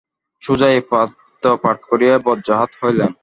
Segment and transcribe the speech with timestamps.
[0.41, 3.11] সুজা এই পত্র পাঠ করিয়া বজ্রাহত হইলেন।